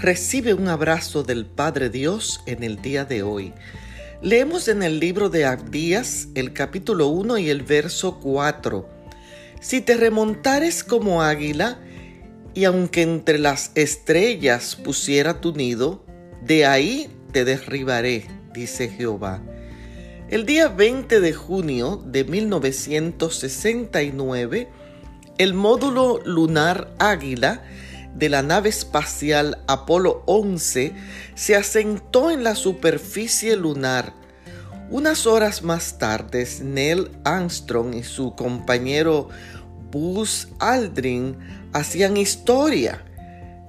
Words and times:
Recibe 0.00 0.54
un 0.54 0.68
abrazo 0.68 1.24
del 1.24 1.44
Padre 1.44 1.90
Dios 1.90 2.40
en 2.46 2.62
el 2.62 2.80
día 2.80 3.04
de 3.04 3.22
hoy. 3.22 3.52
Leemos 4.22 4.68
en 4.68 4.82
el 4.82 4.98
libro 4.98 5.28
de 5.28 5.44
Abdías 5.44 6.28
el 6.34 6.54
capítulo 6.54 7.08
1 7.08 7.36
y 7.36 7.50
el 7.50 7.64
verso 7.64 8.18
4. 8.18 8.88
Si 9.60 9.82
te 9.82 9.98
remontares 9.98 10.84
como 10.84 11.22
águila, 11.22 11.80
y 12.54 12.64
aunque 12.64 13.02
entre 13.02 13.38
las 13.38 13.72
estrellas 13.74 14.74
pusiera 14.74 15.42
tu 15.42 15.52
nido, 15.52 16.02
de 16.42 16.64
ahí 16.64 17.10
te 17.32 17.44
derribaré, 17.44 18.26
dice 18.54 18.88
Jehová. 18.88 19.42
El 20.30 20.46
día 20.46 20.68
20 20.68 21.20
de 21.20 21.34
junio 21.34 22.02
de 22.06 22.24
1969, 22.24 24.66
el 25.36 25.52
módulo 25.52 26.22
lunar 26.24 26.90
Águila 26.98 27.64
de 28.14 28.28
la 28.28 28.42
nave 28.42 28.68
espacial 28.68 29.58
Apolo 29.66 30.22
11 30.26 30.92
se 31.34 31.56
asentó 31.56 32.30
en 32.30 32.44
la 32.44 32.54
superficie 32.54 33.56
lunar. 33.56 34.12
Unas 34.90 35.26
horas 35.26 35.62
más 35.62 35.98
tarde, 35.98 36.46
Neil 36.62 37.10
Armstrong 37.24 37.94
y 37.94 38.02
su 38.02 38.34
compañero 38.34 39.28
Buzz 39.90 40.48
Aldrin 40.58 41.38
hacían 41.72 42.16
historia. 42.16 43.04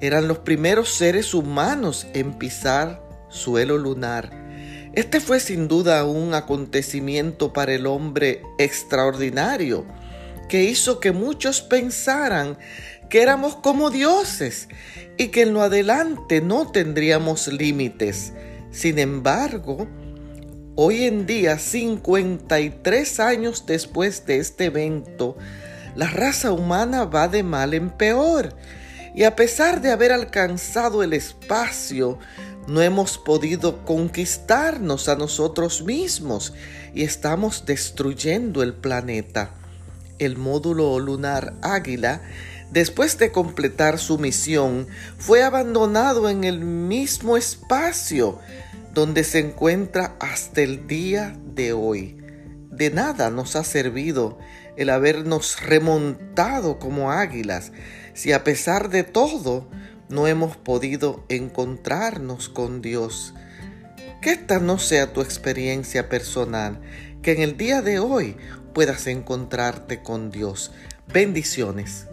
Eran 0.00 0.28
los 0.28 0.38
primeros 0.38 0.88
seres 0.88 1.34
humanos 1.34 2.06
en 2.14 2.32
pisar 2.32 3.02
suelo 3.28 3.76
lunar. 3.76 4.30
Este 4.94 5.20
fue 5.20 5.40
sin 5.40 5.68
duda 5.68 6.04
un 6.04 6.34
acontecimiento 6.34 7.52
para 7.52 7.74
el 7.74 7.86
hombre 7.86 8.42
extraordinario 8.58 9.84
que 10.50 10.64
hizo 10.64 10.98
que 10.98 11.12
muchos 11.12 11.62
pensaran 11.62 12.58
que 13.08 13.22
éramos 13.22 13.54
como 13.54 13.90
dioses 13.90 14.68
y 15.16 15.28
que 15.28 15.42
en 15.42 15.54
lo 15.54 15.62
adelante 15.62 16.40
no 16.40 16.72
tendríamos 16.72 17.46
límites. 17.46 18.32
Sin 18.72 18.98
embargo, 18.98 19.86
hoy 20.74 21.04
en 21.04 21.24
día, 21.24 21.56
53 21.56 23.20
años 23.20 23.64
después 23.64 24.26
de 24.26 24.38
este 24.38 24.64
evento, 24.66 25.38
la 25.94 26.08
raza 26.08 26.50
humana 26.50 27.04
va 27.04 27.28
de 27.28 27.44
mal 27.44 27.72
en 27.72 27.90
peor. 27.90 28.52
Y 29.14 29.22
a 29.22 29.36
pesar 29.36 29.80
de 29.80 29.92
haber 29.92 30.10
alcanzado 30.10 31.04
el 31.04 31.12
espacio, 31.12 32.18
no 32.66 32.82
hemos 32.82 33.18
podido 33.18 33.84
conquistarnos 33.84 35.08
a 35.08 35.14
nosotros 35.14 35.84
mismos 35.84 36.54
y 36.92 37.04
estamos 37.04 37.66
destruyendo 37.66 38.64
el 38.64 38.74
planeta. 38.74 39.59
El 40.20 40.36
módulo 40.36 40.98
lunar 40.98 41.54
Águila, 41.62 42.20
después 42.70 43.16
de 43.18 43.32
completar 43.32 43.98
su 43.98 44.18
misión, 44.18 44.86
fue 45.18 45.42
abandonado 45.42 46.28
en 46.28 46.44
el 46.44 46.60
mismo 46.60 47.38
espacio 47.38 48.38
donde 48.92 49.24
se 49.24 49.38
encuentra 49.38 50.16
hasta 50.20 50.60
el 50.60 50.86
día 50.86 51.34
de 51.54 51.72
hoy. 51.72 52.18
De 52.70 52.90
nada 52.90 53.30
nos 53.30 53.56
ha 53.56 53.64
servido 53.64 54.38
el 54.76 54.90
habernos 54.90 55.60
remontado 55.60 56.78
como 56.78 57.10
águilas 57.10 57.72
si 58.12 58.32
a 58.32 58.44
pesar 58.44 58.90
de 58.90 59.04
todo 59.04 59.70
no 60.10 60.26
hemos 60.26 60.56
podido 60.58 61.24
encontrarnos 61.30 62.50
con 62.50 62.82
Dios. 62.82 63.32
Que 64.20 64.32
esta 64.32 64.58
no 64.58 64.78
sea 64.78 65.14
tu 65.14 65.22
experiencia 65.22 66.10
personal, 66.10 66.82
que 67.22 67.32
en 67.32 67.40
el 67.42 67.56
día 67.56 67.82
de 67.82 67.98
hoy 67.98 68.36
puedas 68.72 69.06
encontrarte 69.06 70.02
con 70.02 70.30
Dios. 70.30 70.72
Bendiciones. 71.12 72.09